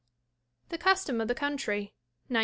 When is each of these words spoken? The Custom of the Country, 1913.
The 0.69 0.79
Custom 0.79 1.21
of 1.21 1.27
the 1.27 1.35
Country, 1.35 1.93
1913. 2.29 2.39